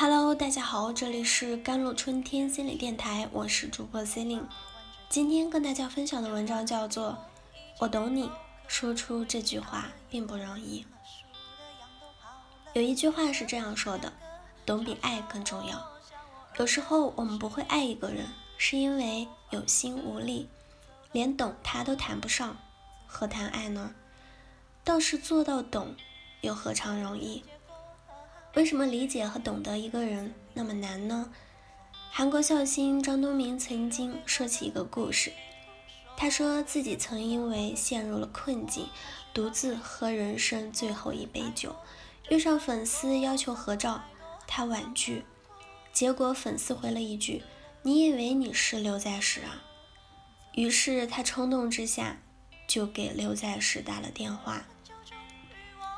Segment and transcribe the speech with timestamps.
[0.00, 4.48] Hello，大家好，这里是甘露春天心理电台，我是主播 c e l i n e
[5.10, 7.10] 今天跟大家分享的文章叫做
[7.78, 8.24] 《我懂你》，
[8.66, 10.86] 说出这句话并不容易。
[12.72, 14.10] 有一句话是这样说的：
[14.64, 15.86] 懂比爱更重要。
[16.56, 18.24] 有时候我们不会爱一个人，
[18.56, 20.48] 是因为有心无力，
[21.12, 22.56] 连懂他都谈不上，
[23.06, 23.94] 何谈爱呢？
[24.82, 25.94] 倒是做到懂，
[26.40, 27.44] 又何尝容易？
[28.54, 31.32] 为什么理解和懂得一个人那么难呢？
[32.10, 35.32] 韩国笑星张东明曾经说起一个故事，
[36.16, 38.88] 他说自己曾因为陷入了困境，
[39.32, 41.76] 独自喝人生最后一杯酒，
[42.28, 44.02] 遇上粉丝要求合照，
[44.48, 45.24] 他婉拒，
[45.92, 47.44] 结果粉丝回了一句
[47.82, 49.62] ：“你以为你是刘在石啊？”
[50.56, 52.18] 于是他冲动之下
[52.66, 54.64] 就给刘在石打了电话。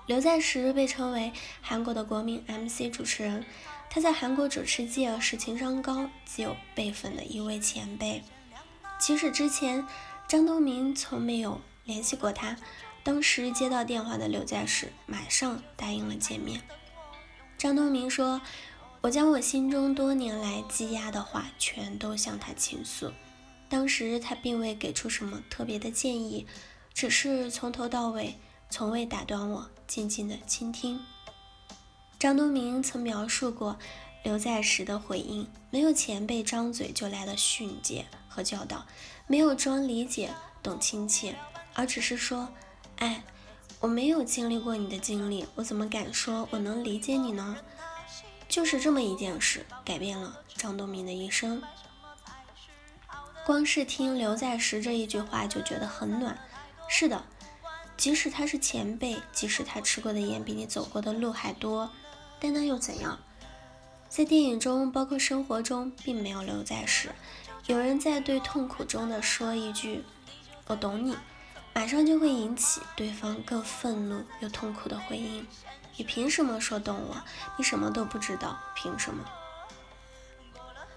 [0.06, 3.46] 刘在石被称为韩国的国民 MC 主持人，
[3.88, 8.22] 他在韩国主持界是情商高、极有辈分的一位前辈。
[8.98, 9.86] 即使之前
[10.26, 12.56] 张东明从没有联系过他，
[13.04, 16.60] 当时接到电话的刘在石马上答应了见面。
[17.56, 18.40] 张东明说
[19.02, 23.12] ：“我将我心中多年来积压的话全都向他倾诉。
[23.68, 26.46] 当时他并未给出什么特别的建议，
[26.92, 28.34] 只是从头到尾。”
[28.72, 30.98] 从未打断我，静静的倾听。
[32.18, 33.78] 张东明曾描述过
[34.22, 38.86] 刘在石的回应：没有前辈张嘴就来的训诫和教导，
[39.26, 40.30] 没有装理解
[40.62, 41.36] 懂亲切，
[41.74, 42.48] 而只是说
[42.96, 43.22] ：“哎，
[43.78, 47.58] 我没有经历过你的经历，我怎么敢说我能理解你呢？”
[48.48, 51.62] 就是这么一件事，改变了张东明的一生。
[53.44, 56.38] 光是听刘在石这一句话就觉得很暖。
[56.88, 57.22] 是的。
[58.02, 61.88] 即使他是前辈，即使他吃过的盐比你走过的路还多，
[62.40, 63.16] 但那又怎样？
[64.08, 67.10] 在电影中，包括生活中，并没有刘在石。
[67.68, 70.02] 有人在对痛苦中的说一句
[70.66, 71.16] “我懂你”，
[71.72, 75.46] 马上就会引起对方更愤怒又痛苦的回应
[75.96, 77.22] ：“你凭什么说懂我？
[77.56, 79.24] 你什么都不知道，凭什么？”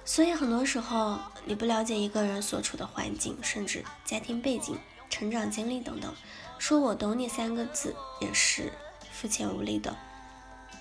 [0.04, 4.76] 所以很多时候，你不了解一个人所处的环境，甚至家庭背景。
[5.18, 6.14] 成长经历等等，
[6.58, 8.74] 说我懂你三个字也是
[9.14, 9.96] 肤浅无力的，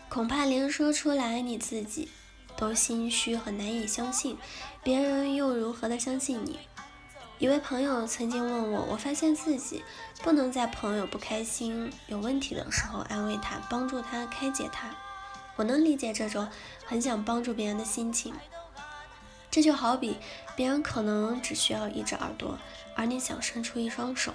[0.09, 2.11] 恐怕连说出来你自己
[2.57, 4.37] 都心虚和难以相信，
[4.83, 6.59] 别人又如何的相信你？
[7.39, 9.85] 一位朋友曾经问我，我发现自己
[10.25, 14.91] 不能在朋友不开心、有问题的时候安慰他、帮助他、开解他。
[15.55, 16.49] 我能理解这种
[16.85, 18.35] 很想帮助别人的心情。
[19.55, 20.17] 这就好比
[20.57, 22.59] 别人可能只需要一只耳朵，
[22.97, 24.35] 而你想伸出一双手，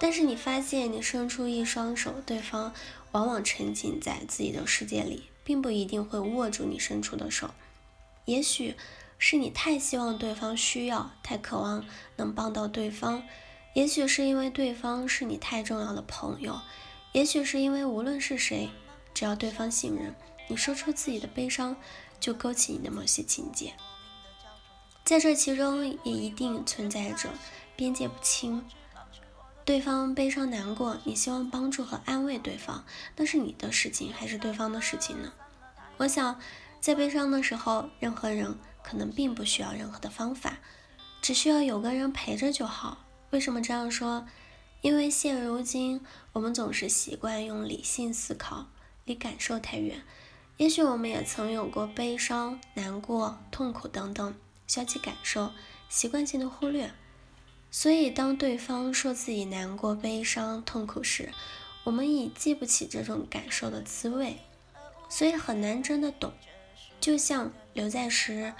[0.00, 2.74] 但是你发现你伸出一双手，对方
[3.12, 7.50] 往往沉浸在自己的世界里，并不一定会握住你伸出的手。
[8.24, 8.74] 也许
[9.16, 11.84] 是你太希望对方需要，太渴望
[12.16, 13.22] 能帮到对方；
[13.74, 16.54] 也许是因为对方是你太重要的朋友；
[17.12, 18.68] 也许是因为无论是谁，
[19.14, 20.12] 只要对方信任
[20.48, 21.76] 你，说出自己的悲伤，
[22.18, 23.72] 就勾起你的某些情节。
[25.08, 27.30] 在这其中也一定存在着
[27.74, 28.62] 边界不清，
[29.64, 32.84] 对方悲伤难过，你希望帮助和安慰对方，
[33.16, 35.32] 那是你的事情还是对方的事情呢？
[35.96, 36.38] 我想，
[36.78, 40.58] 在悲伤的时候，任何人可能并不需要任何的方法，
[41.22, 43.06] 只需要有个人陪着就好。
[43.30, 44.26] 为什么这样说？
[44.82, 46.02] 因为现如今
[46.34, 48.66] 我们总是习惯用理性思考，
[49.06, 50.02] 离感受太远。
[50.58, 54.34] 也许我们也曾有过悲伤、难过、痛苦等等。
[54.68, 55.50] 消极感受，
[55.88, 56.92] 习惯性的忽略，
[57.72, 61.32] 所以当对方说自己难过、悲伤、痛苦时，
[61.82, 64.38] 我们已记不起这种感受的滋味，
[65.08, 66.32] 所以很难真的懂。
[67.00, 68.52] 就像刘在石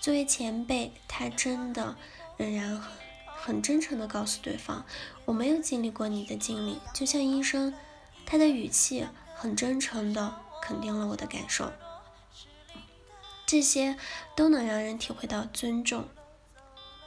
[0.00, 1.96] 作为前辈，他真的
[2.36, 3.06] 仍然很
[3.46, 4.84] 很真诚的告诉对方
[5.24, 7.72] ：“我没有经历过你的经历。”就像医生，
[8.24, 9.06] 他的语气
[9.36, 11.72] 很真诚的肯定了我的感受。
[13.46, 13.96] 这些
[14.34, 16.04] 都能让人体会到尊重。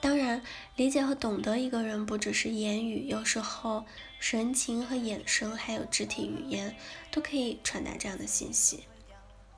[0.01, 0.41] 当然，
[0.77, 3.85] 理解和懂得一个人不只是言语，有时候
[4.17, 6.73] 神情和眼神，还有肢体语言，
[7.11, 8.85] 都可以传达这样的信息。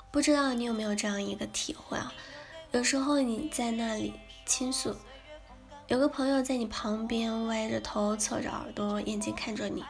[0.09, 2.11] 不知道你有没有这样一个体会啊？
[2.71, 4.13] 有时候你在那里
[4.47, 4.95] 倾诉，
[5.87, 9.83] 有个朋友在你旁边歪着头、侧着耳朵，眼睛看着你，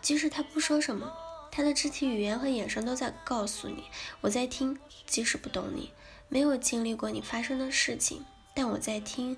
[0.00, 1.12] 即使他不说什么，
[1.52, 3.84] 他的肢体语言和眼神都在告诉你：
[4.22, 5.90] 我在听，即使不懂你。
[6.28, 9.36] 没有经历过你发生的事情，但我在听，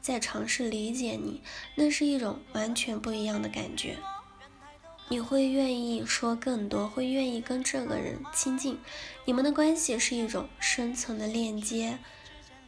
[0.00, 1.42] 在尝试理解你，
[1.76, 3.96] 那是一种完全不一样的感觉。
[5.08, 8.78] 你会愿意说更多，会愿意跟这个人亲近。
[9.26, 11.98] 你们的关系是一种深层的链接。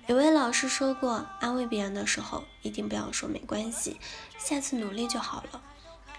[0.07, 3.99] 有位老师说过，安慰别人的时候，一定不要说没关系，
[4.39, 5.63] 下次努力就好了。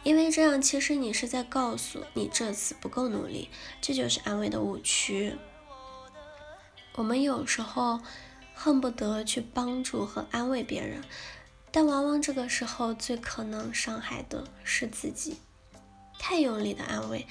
[0.01, 3.49] 因为这样，其实你是在告诉你这次不够努力，
[3.79, 5.35] 这就是安慰的误区。
[6.95, 8.01] 我们有时候
[8.53, 11.03] 恨不得去帮助和安慰别人，
[11.71, 15.37] 但往往这个时候最可能伤害的是自己。
[16.17, 17.27] 太用力的安慰，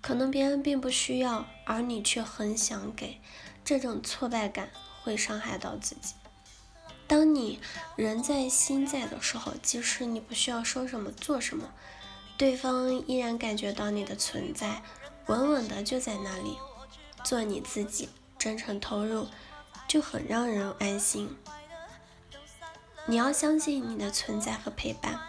[0.00, 3.20] 可能别人并不需要，而你却很想给，
[3.64, 4.70] 这种挫败感。
[5.02, 6.12] 会伤害到自己。
[7.06, 7.58] 当你
[7.96, 11.72] 人在心在的时候，即使你不需要说什么做什么，
[12.36, 14.82] 对方依然感觉到你的存在，
[15.24, 16.58] 稳稳的就在那里，
[17.24, 18.10] 做你自己，
[18.40, 19.28] 真诚投入，
[19.86, 21.36] 就很让人安心。
[23.06, 25.20] 你要相信你的存在和陪伴，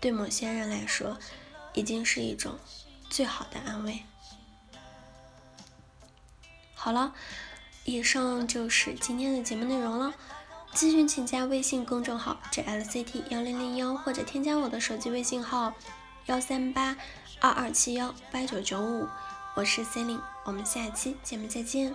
[0.00, 1.16] 对某些人来说，
[1.74, 2.58] 已经是一种
[3.08, 4.02] 最好的安慰。
[6.74, 7.14] 好了。
[7.86, 10.14] 以上就是今天的节目内容了。
[10.72, 15.74] 咨询请加微信公众号 jlct 幺零零幺，或者添加我的手机微信号
[16.24, 16.96] 幺三八
[17.42, 19.06] 二二七幺八九九五。
[19.54, 21.94] 我是 c e l i n e 我们下期节目再见。